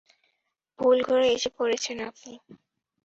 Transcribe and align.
ভুল 0.79 0.97
ঘরে 1.03 1.27
এসে 1.35 1.49
পড়েছেন 1.57 1.97
আপনি। 2.09 2.31